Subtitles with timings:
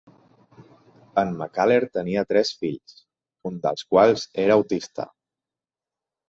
[1.23, 2.95] En Mackellar tenia tres fills,
[3.51, 5.07] un dels quals era autista.